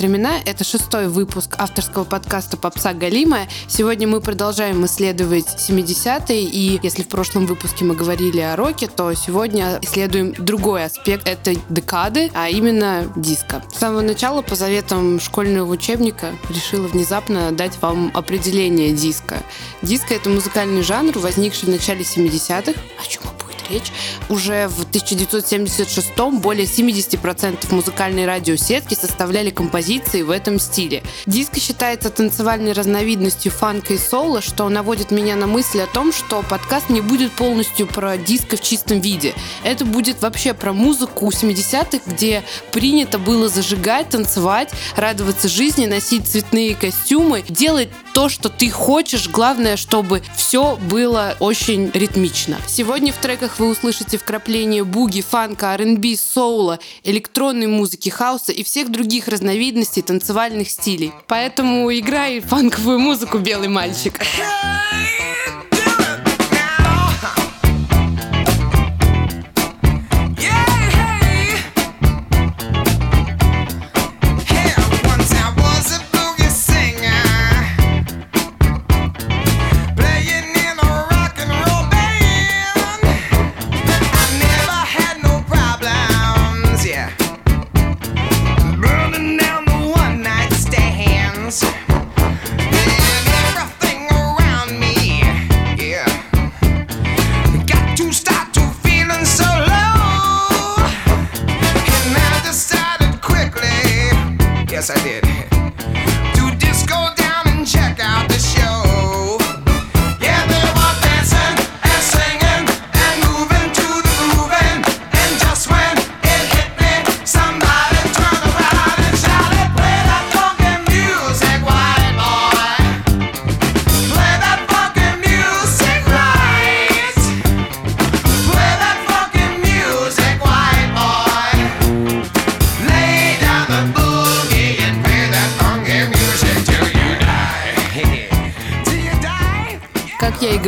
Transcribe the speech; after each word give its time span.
Костромина. 0.00 0.40
Это 0.46 0.64
шестой 0.64 1.08
выпуск 1.08 1.56
авторского 1.58 2.04
подкаста 2.04 2.56
«Попса 2.56 2.94
Галимая». 2.94 3.50
Сегодня 3.68 4.08
мы 4.08 4.22
продолжаем 4.22 4.86
исследовать 4.86 5.44
70-е, 5.58 6.42
и 6.42 6.80
если 6.82 7.02
в 7.02 7.08
прошлом 7.08 7.44
выпуске 7.44 7.84
мы 7.84 7.94
говорили 7.94 8.40
о 8.40 8.56
роке, 8.56 8.86
то 8.86 9.12
сегодня 9.12 9.78
исследуем 9.82 10.32
другой 10.32 10.86
аспект 10.86 11.28
этой 11.28 11.58
декады, 11.68 12.30
а 12.32 12.48
именно 12.48 13.12
диско. 13.14 13.62
С 13.74 13.78
самого 13.78 14.00
начала, 14.00 14.40
по 14.40 14.54
заветам 14.54 15.20
школьного 15.20 15.70
учебника, 15.70 16.32
решила 16.48 16.86
внезапно 16.86 17.52
дать 17.52 17.76
вам 17.82 18.10
определение 18.14 18.92
диска. 18.92 19.42
Диско— 19.82 20.14
это 20.14 20.30
музыкальный 20.30 20.80
жанр, 20.80 21.18
возникший 21.18 21.68
в 21.68 21.72
начале 21.72 22.04
70-х, 22.04 22.72
о 22.72 23.06
чем 23.06 23.22
мы 23.24 23.39
речь. 23.70 23.92
Уже 24.28 24.68
в 24.68 24.80
1976 24.80 26.10
более 26.40 26.66
70% 26.66 27.72
музыкальной 27.74 28.26
радиосетки 28.26 28.94
составляли 28.94 29.50
композиции 29.50 30.22
в 30.22 30.30
этом 30.30 30.58
стиле. 30.58 31.02
Диско 31.26 31.60
считается 31.60 32.10
танцевальной 32.10 32.72
разновидностью 32.72 33.52
фанка 33.52 33.94
и 33.94 33.98
соло, 33.98 34.42
что 34.42 34.68
наводит 34.68 35.10
меня 35.10 35.36
на 35.36 35.46
мысль 35.46 35.80
о 35.80 35.86
том, 35.86 36.12
что 36.12 36.42
подкаст 36.42 36.90
не 36.90 37.00
будет 37.00 37.32
полностью 37.32 37.86
про 37.86 38.16
диско 38.16 38.56
в 38.56 38.62
чистом 38.62 39.00
виде. 39.00 39.34
Это 39.62 39.84
будет 39.84 40.20
вообще 40.22 40.54
про 40.54 40.72
музыку 40.72 41.28
70-х, 41.28 42.00
где 42.06 42.42
принято 42.72 43.18
было 43.18 43.48
зажигать, 43.48 44.08
танцевать, 44.10 44.70
радоваться 44.96 45.48
жизни, 45.48 45.86
носить 45.86 46.28
цветные 46.28 46.74
костюмы, 46.74 47.44
делать 47.48 47.88
то, 48.12 48.28
что 48.28 48.48
ты 48.48 48.70
хочешь. 48.70 49.28
Главное, 49.28 49.76
чтобы 49.76 50.22
все 50.36 50.76
было 50.76 51.36
очень 51.40 51.90
ритмично. 51.92 52.58
Сегодня 52.66 53.12
в 53.12 53.16
треках 53.16 53.58
вы 53.58 53.68
услышите 53.68 54.18
вкрапление 54.18 54.84
буги, 54.84 55.22
фанка, 55.22 55.74
R&B, 55.74 56.16
соула, 56.16 56.78
электронной 57.04 57.66
музыки, 57.66 58.08
хауса 58.08 58.52
и 58.52 58.62
всех 58.62 58.90
других 58.90 59.28
разновидностей 59.28 60.02
танцевальных 60.02 60.70
стилей. 60.70 61.12
Поэтому 61.26 61.92
играй 61.92 62.40
фанковую 62.40 62.98
музыку, 62.98 63.38
белый 63.38 63.68
мальчик. 63.68 64.20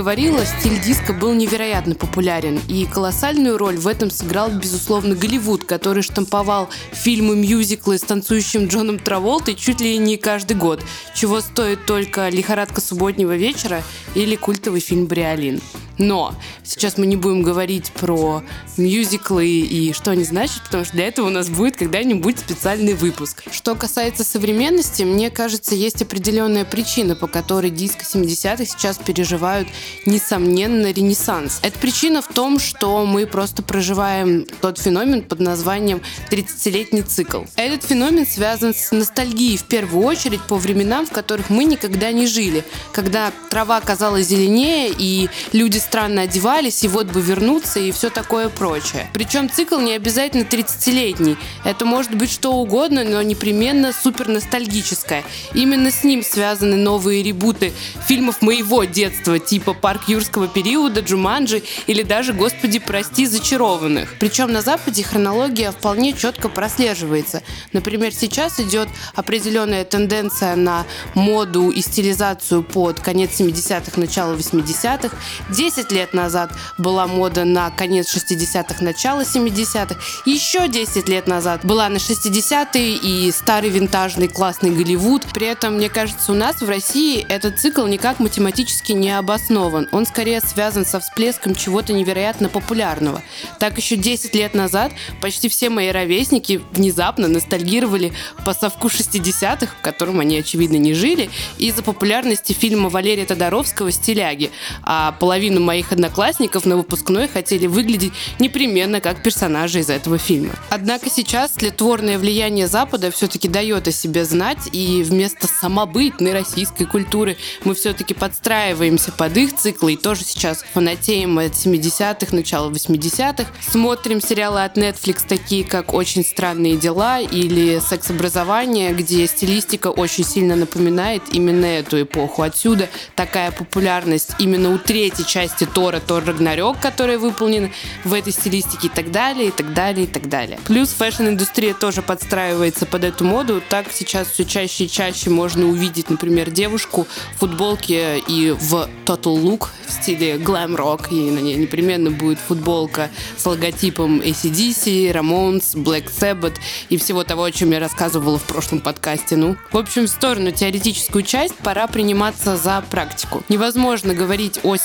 Говорила, 0.02 0.44
стиль 0.44 0.80
диска 0.80 1.12
был 1.12 1.32
невероятно 1.32 1.94
популярен, 1.94 2.60
и 2.66 2.86
колоссальную 2.86 3.56
роль 3.56 3.76
в 3.76 3.86
этом 3.86 4.10
сыграл, 4.10 4.50
безусловно, 4.50 5.14
Голливуд, 5.14 5.62
который 5.62 6.02
штамповал 6.02 6.68
фильмы, 6.90 7.36
мюзиклы 7.36 7.98
с 7.98 8.02
танцующим 8.02 8.66
Джоном 8.66 8.98
Траволтой 8.98 9.54
чуть 9.54 9.80
ли 9.80 9.96
не 9.98 10.16
каждый 10.16 10.56
год, 10.56 10.82
чего 11.14 11.40
стоит 11.40 11.86
только 11.86 12.28
«Лихорадка 12.30 12.80
субботнего 12.80 13.36
вечера» 13.36 13.84
или 14.16 14.34
культовый 14.34 14.80
фильм 14.80 15.06
«Бриолин». 15.06 15.60
Но 16.02 16.34
сейчас 16.64 16.98
мы 16.98 17.06
не 17.06 17.16
будем 17.16 17.42
говорить 17.42 17.92
про 17.92 18.42
мюзиклы 18.76 19.46
и 19.46 19.92
что 19.92 20.10
они 20.10 20.24
значат, 20.24 20.62
потому 20.64 20.84
что 20.84 20.94
для 20.94 21.06
этого 21.06 21.28
у 21.28 21.30
нас 21.30 21.48
будет 21.48 21.76
когда-нибудь 21.76 22.38
специальный 22.38 22.94
выпуск. 22.94 23.44
Что 23.52 23.76
касается 23.76 24.24
современности, 24.24 25.04
мне 25.04 25.30
кажется, 25.30 25.76
есть 25.76 26.02
определенная 26.02 26.64
причина, 26.64 27.14
по 27.14 27.28
которой 27.28 27.70
диско 27.70 28.04
70-х 28.04 28.64
сейчас 28.64 28.98
переживают, 28.98 29.68
несомненно, 30.04 30.92
ренессанс. 30.92 31.60
Эта 31.62 31.78
причина 31.78 32.20
в 32.20 32.28
том, 32.28 32.58
что 32.58 33.06
мы 33.06 33.26
просто 33.26 33.62
проживаем 33.62 34.46
тот 34.60 34.78
феномен 34.78 35.22
под 35.22 35.38
названием 35.38 36.02
30-летний 36.30 37.02
цикл. 37.02 37.44
Этот 37.54 37.84
феномен 37.84 38.26
связан 38.26 38.74
с 38.74 38.90
ностальгией 38.90 39.56
в 39.56 39.64
первую 39.64 40.04
очередь 40.04 40.42
по 40.42 40.56
временам, 40.56 41.06
в 41.06 41.10
которых 41.12 41.48
мы 41.48 41.64
никогда 41.64 42.10
не 42.10 42.26
жили, 42.26 42.64
когда 42.92 43.32
трава 43.50 43.80
казалась 43.80 44.26
зеленее 44.26 44.90
и 44.96 45.28
люди 45.52 45.78
странно 45.92 46.22
одевались, 46.22 46.84
и 46.84 46.88
вот 46.88 47.08
бы 47.08 47.20
вернуться, 47.20 47.78
и 47.78 47.92
все 47.92 48.08
такое 48.08 48.48
прочее. 48.48 49.10
Причем 49.12 49.50
цикл 49.50 49.78
не 49.78 49.92
обязательно 49.92 50.44
30-летний. 50.44 51.36
Это 51.66 51.84
может 51.84 52.14
быть 52.14 52.32
что 52.32 52.54
угодно, 52.54 53.04
но 53.04 53.20
непременно 53.20 53.92
супер 53.92 54.28
ностальгическое. 54.28 55.22
Именно 55.52 55.91
с 55.91 56.02
ним 56.02 56.22
связаны 56.22 56.76
новые 56.76 57.22
ребуты 57.22 57.75
фильмов 58.08 58.41
моего 58.41 58.84
детства, 58.84 59.38
типа 59.38 59.75
«Парк 59.75 60.08
юрского 60.08 60.48
периода», 60.48 61.02
«Джуманджи» 61.02 61.62
или 61.86 62.02
даже 62.02 62.32
«Господи, 62.32 62.78
прости, 62.78 63.26
зачарованных». 63.26 64.14
Причем 64.19 64.50
на 64.50 64.62
Западе 64.62 65.02
хронология 65.02 65.72
вполне 65.72 66.14
четко 66.14 66.49
прослеживается. 66.49 67.43
Например, 67.75 68.14
сейчас 68.14 68.58
идет 68.61 68.88
определенная 69.14 69.84
тенденция 69.84 70.56
на 70.56 70.87
моду 71.14 71.69
и 71.69 71.82
стилизацию 71.82 72.62
под 72.62 72.99
конец 73.00 73.38
70-х, 73.38 74.00
начало 74.00 74.34
80-х. 74.37 75.14
10 75.50 75.71
10 75.74 75.90
лет 75.92 76.12
назад 76.12 76.52
была 76.76 77.06
мода 77.06 77.44
на 77.44 77.70
конец 77.70 78.14
60-х, 78.14 78.84
начало 78.84 79.22
70-х. 79.22 79.98
Еще 80.26 80.69
10 80.69 81.08
лет 81.08 81.26
назад 81.26 81.64
была 81.64 81.88
на 81.88 81.96
60-е 81.96 82.96
и 82.96 83.32
старый 83.32 83.70
винтажный 83.70 84.28
классный 84.28 84.70
Голливуд. 84.70 85.24
При 85.32 85.46
этом, 85.46 85.76
мне 85.76 85.88
кажется, 85.88 86.32
у 86.32 86.34
нас 86.34 86.60
в 86.60 86.69
России 86.69 87.24
этот 87.26 87.58
цикл 87.58 87.86
никак 87.86 88.20
математически 88.20 88.92
не 88.92 89.16
обоснован. 89.16 89.88
Он 89.92 90.04
скорее 90.04 90.42
связан 90.42 90.84
со 90.84 91.00
всплеском 91.00 91.54
чего-то 91.54 91.94
невероятно 91.94 92.50
популярного. 92.50 93.22
Так 93.58 93.78
еще 93.78 93.96
10 93.96 94.34
лет 94.34 94.52
назад 94.52 94.92
почти 95.22 95.48
все 95.48 95.70
мои 95.70 95.90
ровесники 95.90 96.60
внезапно 96.72 97.28
ностальгировали 97.28 98.12
по 98.44 98.52
совку 98.52 98.88
60-х, 98.88 99.75
в 99.78 99.82
котором 99.82 100.20
они, 100.20 100.36
очевидно, 100.38 100.76
не 100.76 100.92
жили, 100.92 101.30
из-за 101.56 101.82
популярности 101.82 102.52
фильма 102.52 102.90
Валерия 102.90 103.25
Тодоровского 103.25 103.90
«Стиляги». 103.90 104.50
А 104.82 105.12
половину 105.12 105.62
моих 105.62 105.93
одноклассников 105.93 106.67
на 106.67 106.76
выпускной 106.76 107.29
хотели 107.29 107.67
выглядеть 107.67 108.12
непременно 108.38 109.00
как 109.00 109.23
персонажи 109.23 109.81
из 109.81 109.91
этого 109.91 110.19
фильма. 110.19 110.55
Однако 110.70 111.11
сейчас 111.11 111.53
тлетворное 111.53 112.19
влияние 112.19 112.67
Запада 112.67 113.11
все-таки 113.11 113.49
дает 113.49 113.88
о 113.88 113.93
себе 113.93 114.25
знать, 114.25 114.69
и 114.73 115.03
вместо 115.03 115.47
самобытной 115.47 116.32
российской 116.32 116.85
культуры 116.85 117.37
мы 117.64 117.75
все-таки 117.75 118.14
подстраиваемся 118.14 119.12
под 119.12 119.37
их 119.37 119.55
циклы 119.55 119.94
и 119.94 119.97
тоже 119.97 120.25
сейчас 120.25 120.64
фанатеем 120.73 121.38
от 121.38 121.53
70-х, 121.53 122.35
начала 122.35 122.70
80-х. 122.70 123.47
Смотрим 123.61 124.20
сериалы 124.20 124.64
от 124.64 124.76
Netflix, 124.76 125.23
такие 125.26 125.64
как 125.64 125.94
«Очень 125.94 126.25
странные 126.25 126.76
дела» 126.76 127.20
или 127.20 127.81
«Секс-образование», 127.81 128.93
где 128.93 129.26
стилистика 129.26 129.88
очень 129.88 130.25
сильно 130.25 130.56
напоминает 130.56 131.23
именно 131.32 131.67
эту 131.67 132.03
эпоху. 132.03 132.43
Отсюда 132.43 132.88
такая 133.14 133.53
популярность 133.53 134.31
именно 134.38 134.73
у 134.73 134.79
третьей 134.79 135.26
части 135.26 135.51
части 135.52 135.66
Тора, 135.72 136.00
Тор 136.00 136.25
Рагнарёк, 136.25 136.78
который 136.81 137.16
выполнен 137.19 137.70
в 138.04 138.12
этой 138.12 138.32
стилистике 138.32 138.87
и 138.88 138.90
так 138.90 139.10
далее, 139.10 139.49
и 139.49 139.50
так 139.50 139.75
далее, 139.75 140.06
и 140.06 140.08
так 140.08 140.28
далее. 140.28 140.58
Плюс 140.64 140.90
fashion-индустрия 140.90 141.75
тоже 141.75 142.02
подстраивается 142.02 142.87
под 142.87 143.04
эту 143.04 143.25
моду. 143.25 143.62
Так 143.69 143.87
сейчас 143.93 144.28
все 144.28 144.44
чаще 144.44 144.84
и 144.84 144.88
чаще 144.88 145.31
можно 145.31 145.66
увидеть, 145.66 146.10
например, 146.10 146.50
девушку 146.50 147.06
в 147.37 147.40
футболке 147.40 148.19
и 148.19 148.50
в 148.50 148.88
Total 149.04 149.37
Look 149.37 149.69
в 149.87 149.93
стиле 149.93 150.37
rock, 150.37 151.08
и 151.10 151.31
на 151.31 151.38
ней 151.38 151.56
непременно 151.56 152.10
будет 152.10 152.38
футболка 152.38 153.10
с 153.37 153.44
логотипом 153.44 154.20
ACDC, 154.20 155.12
Ramones, 155.12 155.75
Black 155.75 156.10
Sabbath 156.10 156.56
и 156.88 156.96
всего 156.96 157.25
того, 157.25 157.44
о 157.44 157.52
чем 157.52 157.72
я 157.72 157.81
рассказывала 157.81 158.38
в 158.38 158.44
прошлом 158.44 158.81
подкасте. 158.81 159.37
Ну, 159.37 159.56
в 159.70 159.76
общем, 159.76 160.04
в 160.04 160.08
сторону 160.08 160.50
теоретическую 160.50 161.22
часть 161.22 161.56
пора 161.56 161.87
приниматься 161.87 162.56
за 162.56 162.82
практику. 162.90 163.43
Невозможно 163.49 164.14
говорить 164.14 164.60
о 164.62 164.76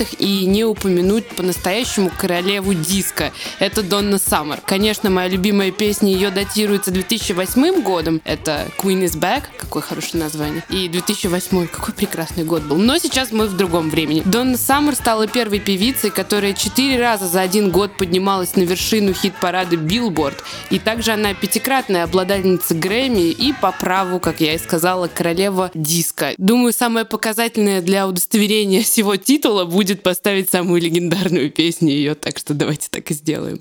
70-х 0.00 0.16
и 0.18 0.46
не 0.46 0.64
упомянуть 0.64 1.26
по-настоящему 1.28 2.10
королеву 2.16 2.74
диска. 2.74 3.32
Это 3.58 3.82
Донна 3.82 4.18
Саммер. 4.18 4.60
Конечно, 4.64 5.10
моя 5.10 5.28
любимая 5.28 5.70
песня 5.70 6.12
ее 6.12 6.30
датируется 6.30 6.90
2008 6.90 7.82
годом. 7.82 8.20
Это 8.24 8.68
Queen 8.78 9.04
is 9.04 9.18
Back. 9.18 9.44
Какое 9.56 9.82
хорошее 9.82 10.22
название. 10.22 10.64
И 10.70 10.88
2008. 10.88 11.68
Какой 11.68 11.94
прекрасный 11.94 12.44
год 12.44 12.62
был. 12.62 12.76
Но 12.76 12.98
сейчас 12.98 13.32
мы 13.32 13.46
в 13.46 13.56
другом 13.56 13.90
времени. 13.90 14.22
Донна 14.24 14.56
Саммер 14.56 14.94
стала 14.94 15.26
первой 15.26 15.60
певицей, 15.60 16.10
которая 16.10 16.54
четыре 16.54 17.00
раза 17.00 17.26
за 17.26 17.40
один 17.40 17.70
год 17.70 17.96
поднималась 17.96 18.56
на 18.56 18.62
вершину 18.62 19.12
хит-парада 19.12 19.76
Billboard. 19.76 20.36
И 20.70 20.78
также 20.78 21.12
она 21.12 21.34
пятикратная 21.34 22.04
обладательница 22.04 22.74
Грэмми 22.74 23.30
и 23.30 23.52
по 23.52 23.72
праву, 23.72 24.20
как 24.20 24.40
я 24.40 24.54
и 24.54 24.58
сказала, 24.58 25.08
королева 25.08 25.70
диска. 25.74 26.32
Думаю, 26.38 26.72
самое 26.72 27.04
показательное 27.04 27.80
для 27.80 28.06
удостоверения 28.06 28.82
всего 28.82 29.16
титула 29.16 29.64
будет 29.64 29.89
поставить 29.96 30.50
самую 30.50 30.80
легендарную 30.80 31.50
песню 31.50 31.90
ее, 31.90 32.14
так 32.14 32.38
что 32.38 32.54
давайте 32.54 32.88
так 32.90 33.10
и 33.10 33.14
сделаем. 33.14 33.60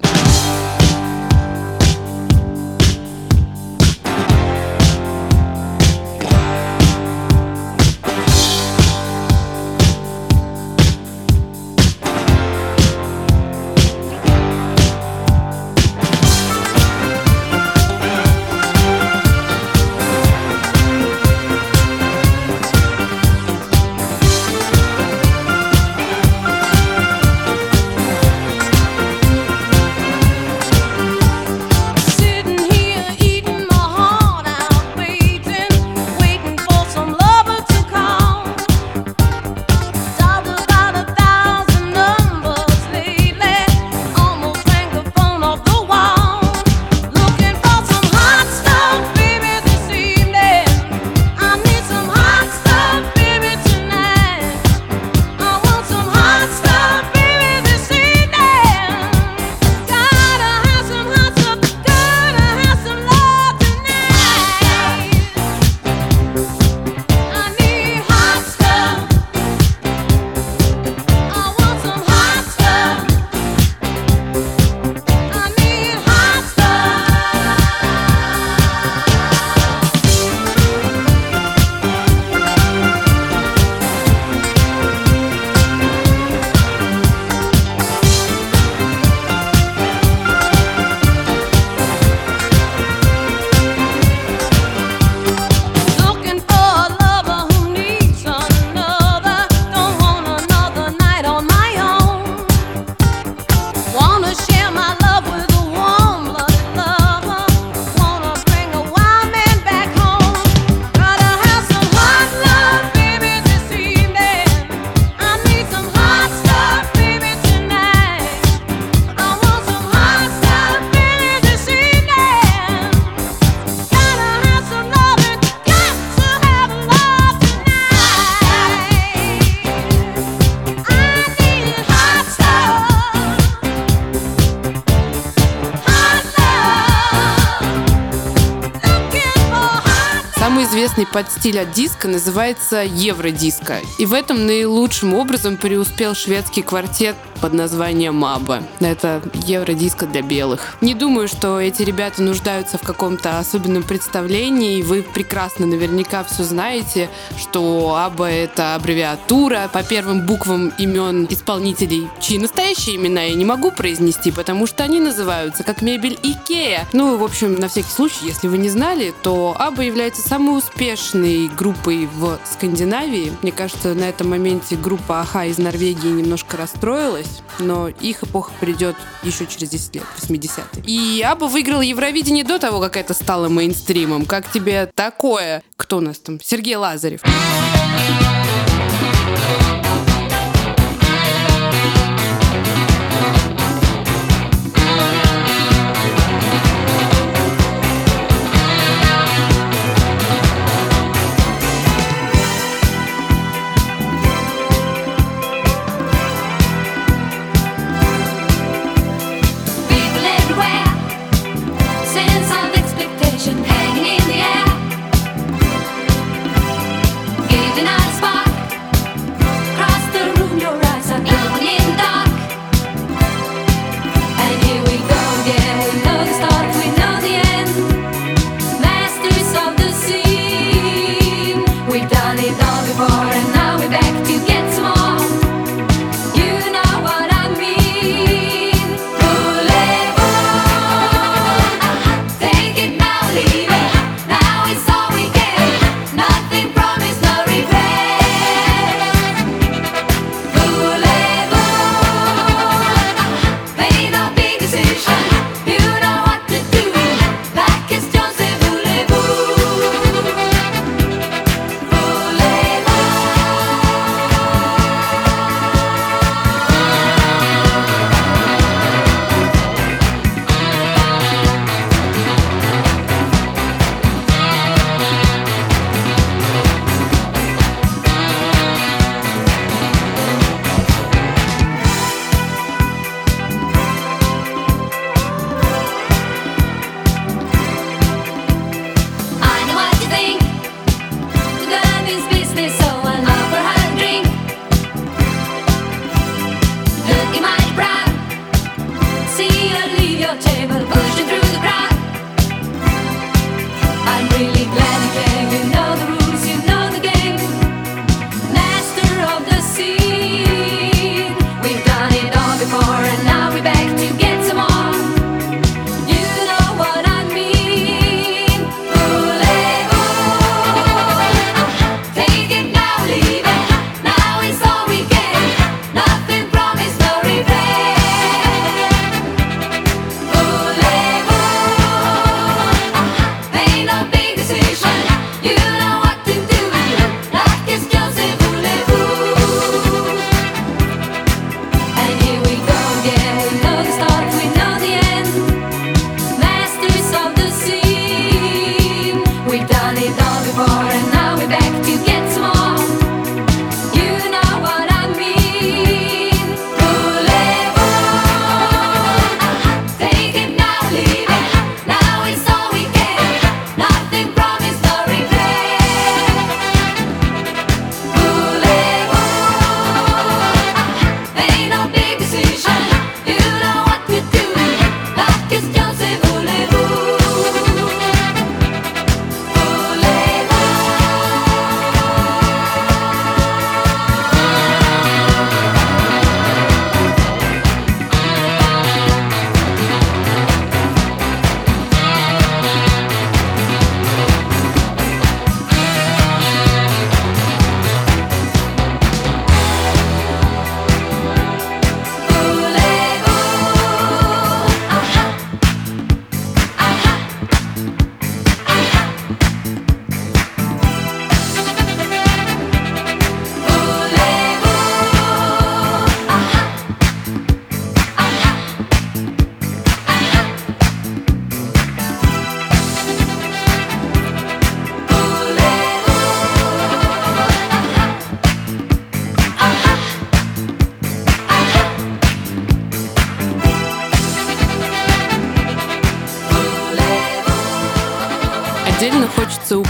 Известный 141.09 141.13
подстиль 141.13 141.59
от 141.59 141.71
диска 141.71 142.07
называется 142.07 142.83
евродиско. 142.83 143.79
И 143.97 144.05
в 144.05 144.13
этом 144.13 144.45
наилучшим 144.45 145.13
образом 145.13 145.57
преуспел 145.57 146.15
шведский 146.15 146.61
квартет 146.61 147.15
под 147.39 147.53
названием 147.53 148.15
Маба. 148.15 148.63
Это 148.79 149.21
евродиско 149.45 150.05
для 150.05 150.21
белых. 150.21 150.77
Не 150.81 150.93
думаю, 150.93 151.27
что 151.27 151.59
эти 151.59 151.83
ребята 151.83 152.21
нуждаются 152.21 152.77
в 152.77 152.81
каком-то 152.81 153.39
особенном 153.39 153.83
представлении. 153.83 154.81
Вы 154.81 155.01
прекрасно 155.01 155.65
наверняка 155.65 156.23
все 156.23 156.43
знаете, 156.43 157.09
что 157.37 157.95
Аба 157.95 158.29
это 158.29 158.75
аббревиатура 158.75 159.69
по 159.71 159.83
первым 159.83 160.25
буквам 160.25 160.69
имен 160.77 161.27
исполнителей, 161.29 162.09
чьи 162.19 162.37
настоящие 162.37 162.95
имена 162.97 163.21
я 163.21 163.35
не 163.35 163.45
могу 163.45 163.71
произнести, 163.71 164.31
потому 164.31 164.67
что 164.67 164.83
они 164.83 164.99
называются 164.99 165.63
как 165.63 165.81
мебель 165.81 166.19
Икея. 166.21 166.87
Ну, 166.93 167.17
в 167.17 167.23
общем, 167.23 167.55
на 167.55 167.67
всякий 167.67 167.91
случай, 167.91 168.25
если 168.25 168.47
вы 168.47 168.57
не 168.57 168.69
знали, 168.69 169.13
то 169.21 169.55
Аба 169.57 169.83
является 169.83 170.27
самой 170.27 170.57
успешной 170.57 171.47
группой 171.47 172.07
в 172.07 172.39
Скандинавии. 172.51 173.31
Мне 173.41 173.51
кажется, 173.51 173.93
на 173.93 174.09
этом 174.09 174.29
моменте 174.29 174.75
группа 174.75 175.21
Аха 175.21 175.45
из 175.45 175.57
Норвегии 175.57 176.09
немножко 176.09 176.57
расстроилась 176.57 177.28
но 177.59 177.89
их 177.89 178.23
эпоха 178.23 178.51
придет 178.59 178.95
еще 179.23 179.45
через 179.45 179.69
10 179.69 179.95
лет, 179.95 180.03
80-е. 180.19 180.83
И 180.85 181.21
Аба 181.21 181.45
выиграл 181.45 181.81
Евровидение 181.81 182.43
до 182.43 182.59
того, 182.59 182.79
как 182.79 182.97
это 182.97 183.13
стало 183.13 183.49
мейнстримом. 183.49 184.25
Как 184.25 184.51
тебе 184.51 184.89
такое? 184.93 185.63
Кто 185.75 185.97
у 185.97 186.01
нас 186.01 186.19
там? 186.19 186.39
Сергей 186.41 186.75
Лазарев. 186.75 187.21
Hanging 187.23 188.23
in 188.23 188.28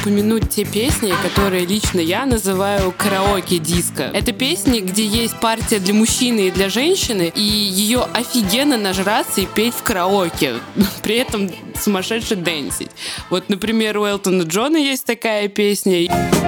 упомянуть 0.09 0.49
те 0.49 0.65
песни, 0.65 1.13
которые 1.21 1.65
лично 1.65 1.99
я 1.99 2.25
называю 2.25 2.91
караоке-диско. 2.91 4.09
Это 4.13 4.31
песни, 4.31 4.79
где 4.79 5.05
есть 5.05 5.39
партия 5.39 5.77
для 5.77 5.93
мужчины 5.93 6.47
и 6.47 6.51
для 6.51 6.69
женщины, 6.69 7.31
и 7.35 7.41
ее 7.41 8.07
офигенно 8.13 8.77
нажраться 8.77 9.41
и 9.41 9.45
петь 9.45 9.75
в 9.75 9.83
караоке. 9.83 10.55
При 11.03 11.15
этом 11.15 11.51
сумасшедше 11.79 12.35
дэнсить. 12.35 12.89
Вот, 13.29 13.49
например, 13.49 13.99
у 13.99 14.05
Элтона 14.05 14.43
Джона 14.43 14.77
есть 14.77 15.05
такая 15.05 15.47
песня. 15.47 16.38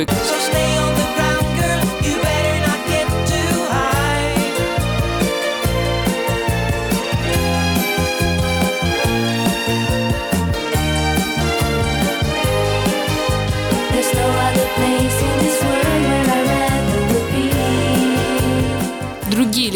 ik 0.00 0.10
zo 0.10 0.34
snel 0.50 0.93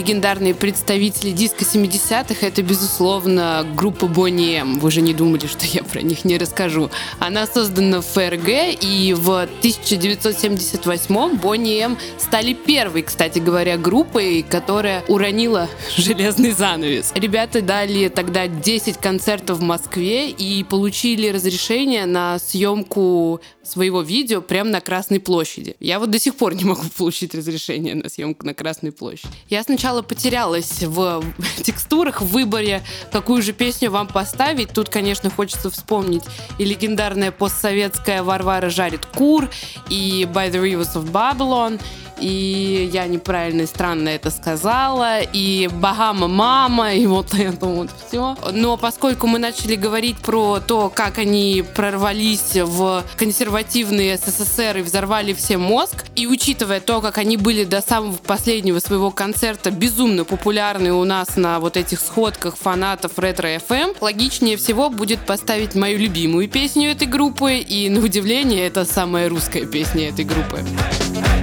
легендарные 0.09 0.55
представители 0.55 1.33
диска 1.33 1.65
70-х 1.65 2.47
это, 2.47 2.63
безусловно, 2.63 3.67
группа 3.75 4.07
Bonnie 4.07 4.55
M. 4.55 4.79
Вы 4.79 4.91
же 4.91 5.03
не 5.03 5.13
думали, 5.13 5.47
что 5.47 5.67
я 5.67 5.85
про 5.85 6.01
них 6.01 6.25
не 6.25 6.39
расскажу. 6.39 6.89
Она 7.19 7.47
создана 7.47 8.01
в 8.01 8.07
ФРГ, 8.07 8.49
и 8.81 9.15
в 9.15 9.47
1978-м 9.61 11.33
Bonnie 11.37 11.81
M 11.81 11.99
стали 12.17 12.55
первой, 12.55 13.03
кстати 13.03 13.39
говоря, 13.39 13.77
группой, 13.77 14.43
которая 14.49 15.05
уронила 15.09 15.69
железный 15.99 16.53
занавес. 16.53 17.13
Ребята 17.15 17.61
дали 17.61 18.09
тогда 18.09 18.49
10 18.49 18.97
концертов 18.97 19.59
в 19.59 19.63
Москве 19.63 20.31
и 20.31 20.65
получили 20.65 21.29
разрешение 21.29 22.07
на 22.07 22.39
съемку 22.39 23.43
своего 23.63 24.01
видео 24.01 24.41
прямо 24.41 24.71
на 24.71 24.81
Красной 24.81 25.21
площади. 25.21 25.77
Я 25.81 25.99
вот 25.99 26.11
до 26.11 26.19
сих 26.19 26.35
пор 26.35 26.55
не 26.55 26.65
могу 26.65 26.85
получить 26.97 27.35
разрешение 27.35 27.95
на 27.95 28.09
съемку 28.09 28.47
на 28.47 28.55
Красной 28.55 28.93
площади. 28.93 29.29
Я 29.51 29.63
сначала 29.63 29.98
потерялась 30.03 30.83
в 30.83 31.23
текстурах, 31.63 32.21
в 32.21 32.27
выборе, 32.27 32.83
какую 33.13 33.43
же 33.43 33.53
песню 33.53 33.91
вам 33.91 34.07
поставить. 34.07 34.71
Тут, 34.73 34.89
конечно, 34.89 35.31
хочется 35.31 35.71
вспомнить 35.71 36.25
и 36.59 36.65
легендарная 36.65 37.31
постсоветская 37.31 38.23
Варвара 38.23 38.71
жарит 38.71 39.07
кур, 39.07 39.49
и 39.89 40.29
By 40.33 40.51
the 40.51 40.63
Rivers 40.63 40.95
of 40.95 41.11
Babylon, 41.11 41.81
и 42.21 42.91
я 42.93 43.07
неправильно 43.07 43.63
и 43.63 43.67
странно 43.67 44.09
это 44.09 44.31
сказала, 44.31 45.21
и 45.21 45.69
Багама 45.73 46.29
мама, 46.29 46.95
и 46.95 47.07
вот 47.07 47.35
это 47.35 47.67
вот 47.67 47.91
все. 48.07 48.37
Но 48.53 48.77
поскольку 48.77 49.27
мы 49.27 49.39
начали 49.39 49.75
говорить 49.75 50.19
про 50.19 50.61
то, 50.61 50.91
как 50.91 51.19
они 51.19 51.65
прорвались 51.75 52.57
в 52.57 53.05
консервативный 53.17 54.17
СССР 54.17 54.79
и 54.79 54.83
взорвали 54.83 55.33
всем 55.33 55.61
мозг, 55.61 56.05
и 56.15 56.27
учитывая 56.27 56.81
то, 56.81 57.01
как 57.01 57.19
они 57.19 57.37
были 57.37 57.65
до 57.65 57.81
самого 57.81 58.17
последнего 58.17 58.79
своего 58.79 59.11
концерта 59.11 59.71
безумно 59.71 60.25
популярны 60.25 60.93
у 60.93 61.05
нас 61.05 61.37
на 61.37 61.61
вот 61.61 61.77
этих 61.77 62.01
сходках 62.01 62.57
фанатов 62.57 63.19
ретро 63.19 63.49
FM, 63.57 63.97
логичнее 64.01 64.57
всего 64.57 64.91
будет 64.91 65.21
поставить 65.21 65.75
мою 65.75 65.99
любимую 65.99 66.49
песню 66.49 66.91
этой 66.91 67.07
группы, 67.07 67.59
и 67.59 67.89
на 67.89 68.01
удивление 68.01 68.67
это 68.67 68.85
самая 68.85 69.29
русская 69.29 69.67
песня 69.67 70.09
этой 70.09 70.25
группы. 70.25 70.65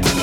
to 0.04 0.15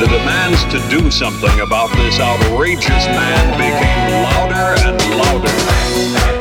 the 0.00 0.06
demands 0.06 0.64
to 0.64 0.78
do 0.88 1.10
something 1.10 1.60
about 1.60 1.92
this 1.92 2.18
outrageous 2.18 3.06
man 3.06 3.58
became 3.58 4.22
louder 4.22 4.80
and 4.80 4.98
louder. 5.18 6.39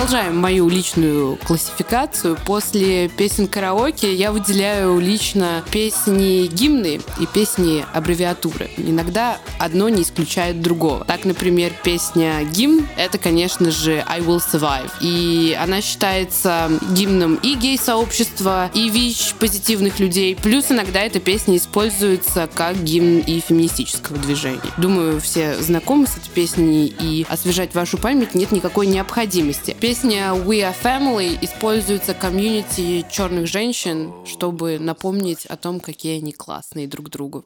Продолжаем 0.00 0.38
мою 0.38 0.66
личную 0.70 1.36
классификацию. 1.36 2.38
После 2.46 3.10
песен 3.10 3.46
караоке 3.46 4.14
я 4.14 4.32
выделяю 4.32 4.98
лично 4.98 5.62
песни 5.70 6.46
гимны 6.46 7.02
и 7.20 7.26
песни 7.26 7.84
аббревиатуры. 7.92 8.70
Иногда 8.78 9.36
одно 9.58 9.90
не 9.90 10.00
исключает 10.00 10.62
другого. 10.62 11.04
Так, 11.04 11.26
например, 11.26 11.74
песня 11.84 12.42
гимн— 12.44 12.88
это, 12.96 13.18
конечно 13.18 13.70
же, 13.70 14.02
I 14.08 14.20
Will 14.20 14.40
Survive. 14.40 14.90
И 15.02 15.54
она 15.60 15.82
считается 15.82 16.70
гимном 16.92 17.34
и 17.34 17.54
гей-сообщества, 17.54 18.70
и 18.72 18.88
ВИЧ 18.88 19.34
позитивных 19.38 20.00
людей. 20.00 20.34
Плюс 20.34 20.70
иногда 20.70 21.02
эта 21.02 21.20
песня 21.20 21.58
используется 21.58 22.48
как 22.54 22.82
гимн 22.82 23.18
и 23.18 23.38
феминистического 23.40 24.16
движения. 24.16 24.60
Думаю, 24.78 25.20
все 25.20 25.60
знакомы 25.60 26.06
с 26.06 26.16
этой 26.16 26.30
песней, 26.30 26.86
и 26.86 27.26
освежать 27.28 27.74
вашу 27.74 27.98
память 27.98 28.34
нет 28.34 28.50
никакой 28.50 28.86
необходимости. 28.86 29.76
Песня 29.90 30.34
We 30.34 30.60
Are 30.60 30.72
Family 30.80 31.36
используется 31.40 32.14
комьюнити 32.14 33.04
черных 33.10 33.48
женщин, 33.48 34.12
чтобы 34.24 34.78
напомнить 34.78 35.46
о 35.46 35.56
том, 35.56 35.80
какие 35.80 36.18
они 36.18 36.30
классные 36.30 36.86
друг 36.86 37.10
другу. 37.10 37.44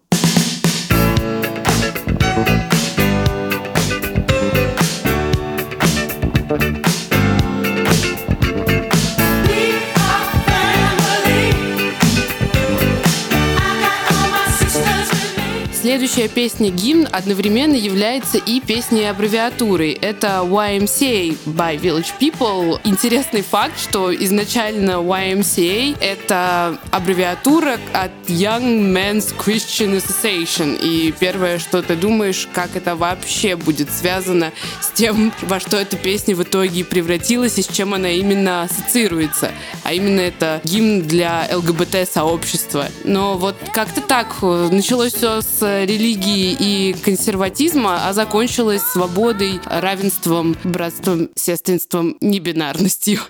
Следующая 15.84 16.28
песня 16.28 16.70
«Гимн» 16.70 17.06
одновременно 17.12 17.74
является 17.74 18.38
и 18.38 18.58
песней 18.58 19.04
аббревиатурой. 19.04 19.92
Это 19.92 20.40
YMCA 20.42 21.36
by 21.44 21.78
Village 21.78 22.14
People. 22.18 22.80
Интересный 22.84 23.42
факт, 23.42 23.78
что 23.78 24.10
изначально 24.14 24.92
YMCA— 24.92 25.98
это 26.00 26.78
аббревиатура 26.90 27.78
от 27.92 28.12
Young 28.28 28.94
Men's 28.94 29.34
Christian 29.36 30.02
Association. 30.02 30.80
И 30.80 31.12
первое, 31.12 31.58
что 31.58 31.82
ты 31.82 31.96
думаешь, 31.96 32.48
как 32.54 32.76
это 32.76 32.96
вообще 32.96 33.54
будет 33.54 33.90
связано 33.90 34.52
с 34.80 34.88
тем, 34.88 35.34
во 35.42 35.60
что 35.60 35.76
эта 35.76 35.98
песня 35.98 36.34
в 36.34 36.42
итоге 36.42 36.82
превратилась 36.86 37.58
и 37.58 37.62
с 37.62 37.66
чем 37.66 37.92
она 37.92 38.08
именно 38.08 38.62
ассоциируется. 38.62 39.52
А 39.82 39.92
именно 39.92 40.20
это 40.20 40.62
гимн 40.64 41.02
для 41.02 41.46
ЛГБТ-сообщества. 41.52 42.86
Но 43.04 43.36
вот 43.36 43.56
как-то 43.74 44.00
так 44.00 44.34
э, 44.40 44.68
началось 44.72 45.12
все 45.12 45.42
с 45.42 45.73
религии 45.82 46.56
и 46.58 46.94
консерватизма, 47.04 48.08
а 48.08 48.12
закончилось 48.12 48.82
свободой, 48.82 49.60
равенством, 49.66 50.56
братством, 50.62 51.30
сестринством, 51.34 52.16
небинарностью. 52.20 53.20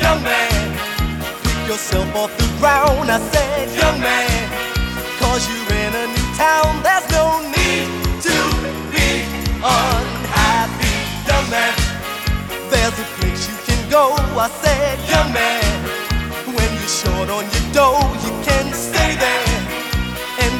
Young 0.00 0.22
man, 0.22 0.78
pick 1.42 1.68
yourself 1.68 2.14
off 2.14 2.36
the 2.38 2.46
ground. 2.58 3.10
I 3.10 3.18
said, 3.30 3.68
young 3.76 4.00
man, 4.00 4.47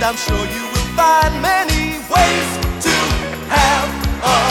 I'm 0.08 0.16
sure 0.16 0.46
you 0.46 0.62
will 0.62 0.88
find 0.96 1.42
many 1.42 1.98
ways 2.08 2.48
to 2.80 2.94
have 3.52 3.88
a 4.24 4.47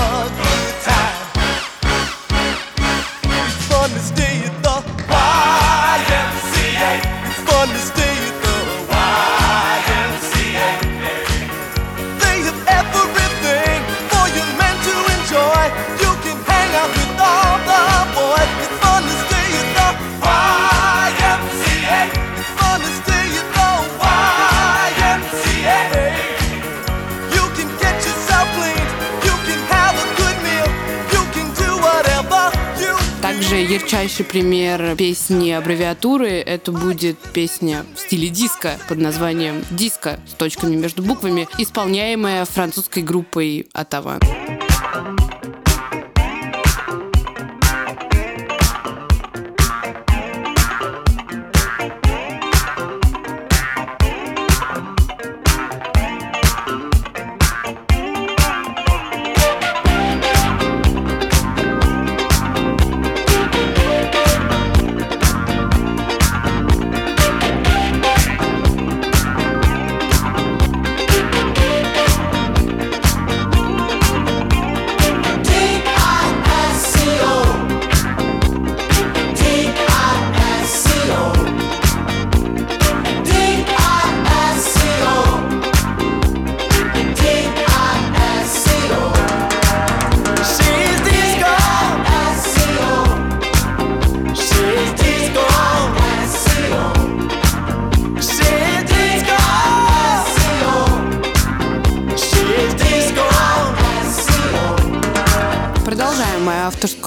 ярчайший 33.77 34.25
пример 34.25 34.95
песни 34.95 35.51
аббревиатуры 35.51 36.29
это 36.29 36.71
будет 36.71 37.19
песня 37.31 37.85
в 37.95 37.99
стиле 37.99 38.27
диско 38.29 38.79
под 38.89 38.97
названием 38.97 39.63
«Диско» 39.69 40.19
с 40.27 40.33
точками 40.33 40.75
между 40.75 41.03
буквами, 41.03 41.47
исполняемая 41.59 42.45
французской 42.45 43.03
группой 43.03 43.67
«Атава». 43.73 44.19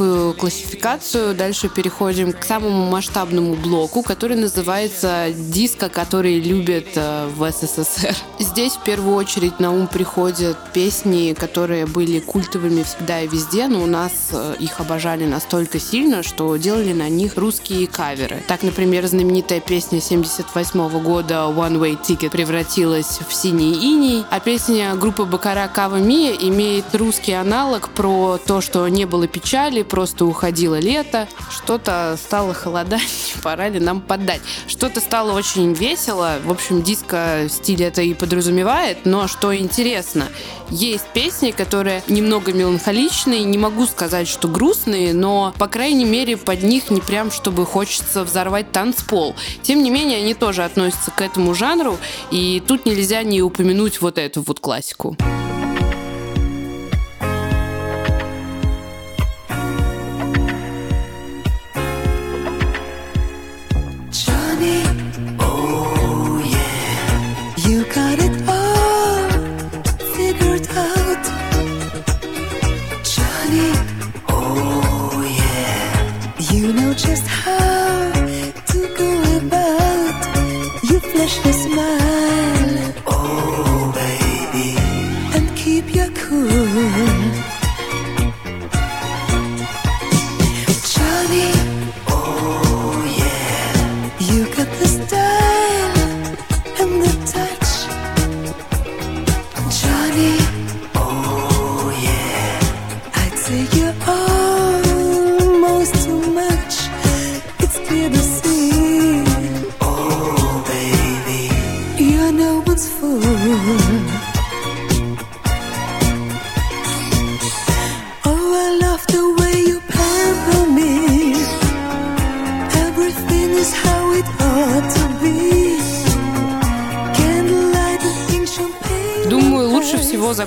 Авторскую 0.01 0.35
классификацию. 0.35 1.35
Дальше 1.35 1.69
переходим 1.69 2.33
к 2.33 2.45
самому 2.45 2.91
масштабному 2.91 3.55
блоку, 3.55 4.03
который 4.03 4.37
называется 4.37 5.27
«Диско, 5.35 5.89
который 5.89 6.41
любят 6.41 6.89
э, 6.95 7.29
в 7.35 7.51
СССР». 7.51 8.15
Здесь 8.39 8.75
в 8.75 8.83
первую 8.83 9.17
очередь 9.17 9.61
на 9.61 9.73
ум 9.73 9.87
приходят 9.87 10.57
песни, 10.73 11.35
которые 11.39 11.87
были 11.87 12.21
культовыми 12.21 12.83
всегда 12.83 13.21
и 13.21 13.29
везде, 13.29 13.67
но 13.69 13.83
у 13.83 13.87
нас 13.87 14.13
э, 14.33 14.57
их 14.59 14.81
обожали 14.81 15.27
настолько 15.27 15.79
сильно, 15.79 16.23
что 16.23 16.57
делали 16.57 16.93
на 16.93 17.09
них 17.09 17.37
русские 17.37 17.87
каверы. 17.87 18.43
Так, 18.47 18.63
например, 18.63 19.07
знаменитая 19.07 19.61
песня 19.61 20.01
78 20.01 21.03
года 21.03 21.35
«One 21.49 21.79
Way 21.79 21.99
Ticket» 22.03 22.31
превратилась 22.31 23.19
в 23.29 23.35
«Синий 23.35 23.75
иней», 23.75 24.25
а 24.31 24.41
песня 24.41 24.95
группы 24.95 25.25
Бакара 25.25 25.69
«Кава 25.69 25.97
Мия» 25.97 26.33
имеет 26.33 26.95
русский 26.95 27.33
аналог 27.33 27.91
про 27.91 28.39
то, 28.39 28.61
что 28.61 28.89
не 28.89 29.05
было 29.05 29.27
печали, 29.27 29.83
просто 29.90 30.24
уходило 30.24 30.79
лето, 30.79 31.29
что-то 31.50 32.16
стало 32.22 32.55
холодать, 32.55 33.35
пора 33.42 33.68
ли 33.68 33.81
нам 33.81 34.00
поддать. 34.00 34.40
Что-то 34.66 35.00
стало 35.00 35.33
очень 35.33 35.74
весело, 35.74 36.38
в 36.44 36.50
общем, 36.50 36.83
диско 36.83 37.46
стиль 37.50 37.83
это 37.83 38.00
и 38.03 38.14
подразумевает, 38.14 39.05
но 39.05 39.29
что 39.29 39.55
интересно, 39.55 40.29
есть 40.70 41.07
песни, 41.12 41.50
которые 41.50 42.03
немного 42.07 42.53
меланхоличные, 42.53 43.42
не 43.42 43.59
могу 43.59 43.87
сказать, 43.87 44.29
что 44.29 44.46
грустные, 44.46 45.12
но, 45.12 45.53
по 45.59 45.66
крайней 45.66 46.05
мере, 46.05 46.37
под 46.37 46.62
них 46.62 46.90
не 46.90 47.00
прям, 47.00 47.33
чтобы 47.33 47.66
хочется 47.66 48.22
взорвать 48.22 48.70
танцпол. 48.70 49.35
Тем 49.62 49.83
не 49.83 49.90
менее, 49.90 50.18
они 50.18 50.35
тоже 50.35 50.64
относятся 50.64 51.11
к 51.11 51.20
этому 51.20 51.55
жанру, 51.55 51.98
и 52.31 52.62
тут 52.66 52.87
нельзя 52.87 53.24
не 53.24 53.42
упомянуть 53.42 54.00
вот 54.00 54.16
эту 54.16 54.42
вот 54.42 54.61
классику. 54.61 55.16
Johnny, 55.20 55.50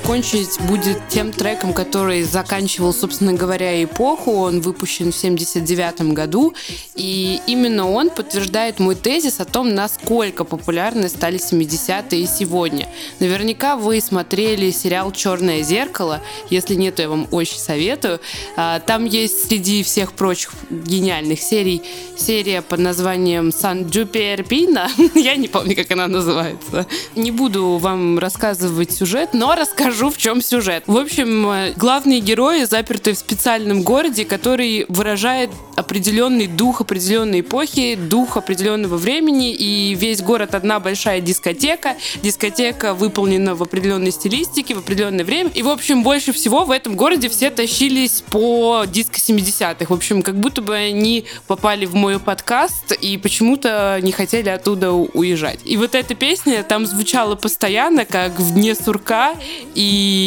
закончить 0.04 0.60
будет 0.68 1.00
тем 1.08 1.32
треком, 1.32 1.72
который 1.72 2.24
заканчивал, 2.24 2.94
собственно 2.94 3.32
говоря, 3.32 3.82
эпоху. 3.82 4.34
Он 4.34 4.60
выпущен 4.60 5.13
в 5.13 5.16
79 5.16 6.13
году. 6.13 6.54
И 6.96 7.39
именно 7.48 7.89
он 7.89 8.10
подтверждает 8.10 8.80
мой 8.80 8.96
тезис 8.96 9.39
о 9.39 9.46
том, 9.46 9.74
насколько 9.74 10.44
популярны 10.44 11.08
стали 11.08 11.39
70-е 11.39 12.28
сегодня. 12.28 12.89
Наверняка 13.22 13.78
вы 13.78 14.02
смотрели 14.02 14.72
сериал 14.72 15.13
«Черное 15.13 15.63
зеркало». 15.63 16.20
Если 16.50 16.76
нет, 16.76 17.00
я 17.00 17.08
вам 17.08 17.26
очень 17.32 17.60
советую. 17.60 18.20
А, 18.58 18.82
Там 18.82 19.06
есть 19.06 19.48
среди 19.48 19.84
всех 19.84 20.13
прочих 20.13 20.52
гениальных 20.70 21.39
серий 21.39 21.82
серия 22.18 22.62
под 22.62 22.80
названием 22.80 23.54
«Сан 23.54 23.88
Джуперпина». 23.88 24.89
Я 25.16 25.38
не 25.38 25.48
помню, 25.48 25.78
как 25.78 25.89
она 25.92 26.08
называется. 26.10 26.88
Не 27.16 27.32
буду 27.32 27.78
вам 27.78 28.20
рассказывать 28.20 28.92
сюжет, 28.92 29.30
но 29.34 29.56
расскажу, 29.56 29.92
в 29.93 30.17
чем 30.17 30.41
сюжет. 30.41 30.84
В 30.88 30.97
общем, 30.97 31.47
э, 31.49 31.73
главные 31.75 32.19
герои 32.19 32.63
заперты 32.63 33.13
в 33.13 33.17
специальном 33.17 33.84
городе, 33.84 34.25
который 34.25 34.86
выражает 34.89 35.49
определенный 35.75 36.47
дух 36.47 36.82
определенной 36.82 37.41
эпохи, 37.41 37.95
дух 37.95 38.38
определенного 38.38 38.97
времени, 38.97 39.53
и 39.53 39.95
весь 39.95 40.21
город 40.21 40.56
одна 40.56 40.79
большая 40.79 41.21
дискотека. 41.21 41.95
Дискотека 42.21 42.93
выполнена 42.93 43.56
в 43.56 43.63
определенной 43.63 44.12
стилистике, 44.12 44.75
в 44.75 44.79
определенное 44.79 45.25
время. 45.25 45.49
И, 45.53 45.62
в 45.62 45.69
общем, 45.69 46.03
больше 46.03 46.34
всего 46.34 46.65
в 46.65 46.71
этом 46.71 46.95
городе 46.95 47.29
все 47.29 47.49
тащились 47.49 48.23
по 48.29 48.86
диско 48.88 49.17
70-х. 49.17 49.86
В 49.88 49.93
общем, 49.93 50.21
как 50.21 50.39
будто 50.39 50.62
бы 50.62 50.75
они 50.75 51.25
попали 51.47 51.86
в 51.86 51.95
мой 51.95 52.19
подкаст 52.19 52.91
и 52.91 53.17
почему-то 53.17 53.99
не 54.01 54.12
хотели 54.12 54.49
оттуда 54.49 54.91
уезжать. 54.91 55.60
И 55.65 55.77
вот 55.77 55.95
эта 55.95 56.15
песня 56.15 56.63
там 56.63 56.86
звучала 56.86 57.36
постоянно, 57.36 58.06
как 58.06 58.39
в 58.39 58.53
дне 58.53 58.75
сурка. 58.75 59.36
И 59.75 59.83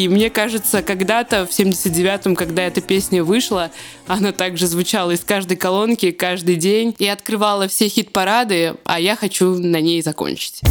мне 0.09 0.29
кажется, 0.29 0.81
когда-то 0.81 1.45
в 1.45 1.49
79-м, 1.49 2.35
когда 2.35 2.63
эта 2.63 2.81
песня 2.81 3.23
вышла, 3.23 3.71
она 4.07 4.31
также 4.31 4.67
звучала 4.67 5.11
из 5.11 5.21
каждой 5.21 5.57
колонки 5.57 6.11
каждый 6.11 6.55
день 6.55 6.95
и 6.97 7.07
открывала 7.07 7.67
все 7.67 7.87
хит-парады, 7.87 8.75
а 8.85 8.99
я 8.99 9.15
хочу 9.15 9.57
на 9.57 9.81
ней 9.81 10.01
закончить. 10.01 10.61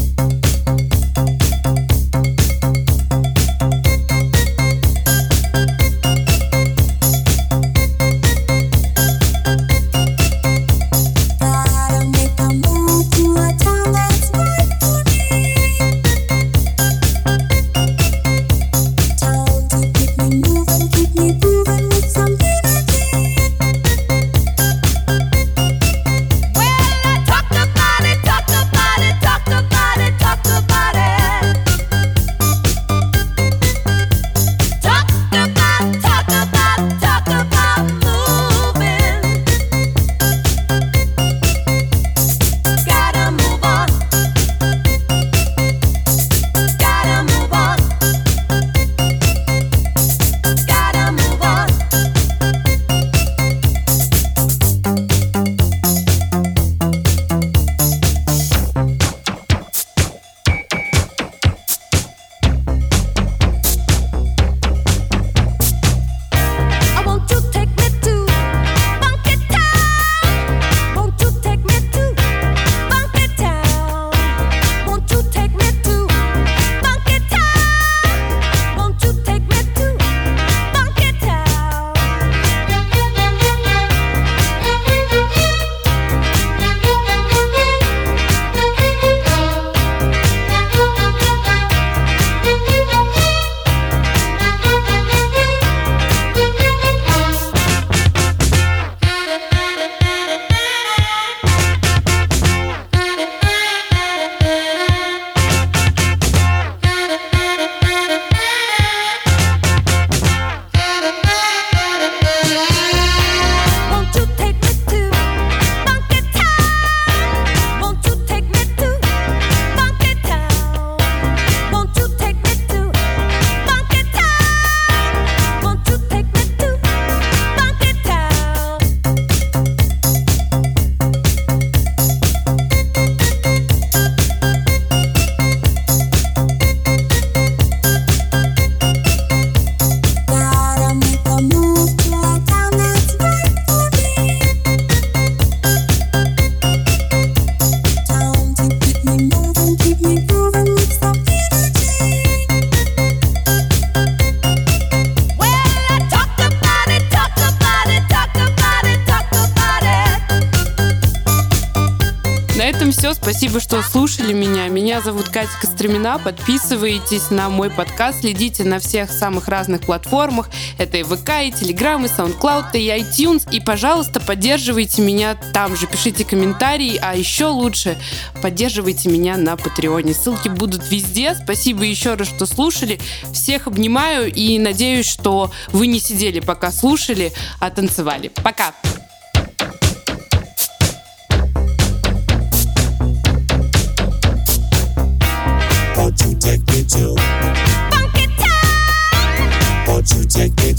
Костромина. 165.87 166.18
Подписывайтесь 166.18 167.31
на 167.31 167.49
мой 167.49 167.70
подкаст, 167.70 168.20
следите 168.20 168.64
на 168.64 168.81
всех 168.81 169.09
самых 169.09 169.46
разных 169.46 169.83
платформах. 169.83 170.51
Это 170.79 170.96
и 170.96 171.05
ВК, 171.05 171.31
и 171.44 171.53
Телеграм, 171.53 172.05
и 172.05 172.09
SoundCloud, 172.09 172.72
и 172.75 172.88
iTunes. 172.88 173.49
И, 173.53 173.61
пожалуйста, 173.61 174.18
поддерживайте 174.18 175.03
меня 175.03 175.37
там 175.53 175.77
же. 175.77 175.87
Пишите 175.87 176.25
комментарии, 176.25 176.99
а 177.01 177.14
еще 177.14 177.46
лучше 177.46 177.96
поддерживайте 178.42 179.09
меня 179.09 179.37
на 179.37 179.57
Патреоне. 179.57 180.12
Ссылки 180.12 180.49
будут 180.49 180.90
везде. 180.90 181.37
Спасибо 181.37 181.85
еще 181.85 182.14
раз, 182.14 182.27
что 182.27 182.46
слушали. 182.46 182.99
Всех 183.33 183.68
обнимаю 183.68 184.33
и 184.33 184.59
надеюсь, 184.59 185.07
что 185.07 185.53
вы 185.68 185.87
не 185.87 186.01
сидели 186.01 186.40
пока 186.40 186.72
слушали, 186.72 187.33
а 187.61 187.70
танцевали. 187.70 188.27
Пока! 188.42 188.75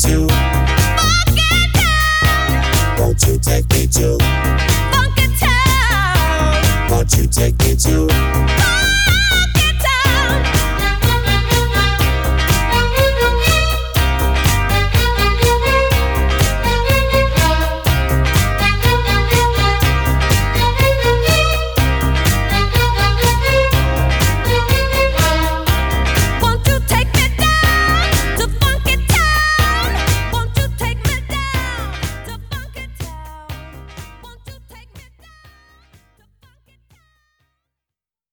you. 0.07 0.46